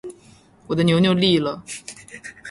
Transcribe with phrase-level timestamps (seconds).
[0.65, 1.63] 我的牛牛立了